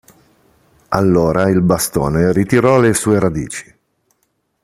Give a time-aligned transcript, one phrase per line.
[0.87, 3.71] Allora il bastone ritirò le sue radici.